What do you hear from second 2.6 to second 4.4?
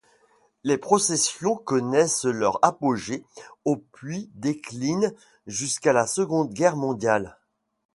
apogée au puis